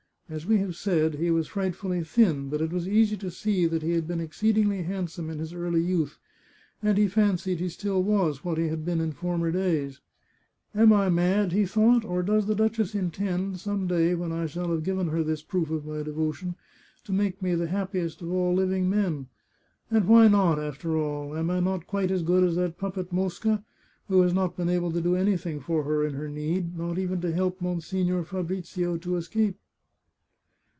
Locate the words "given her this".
14.85-15.41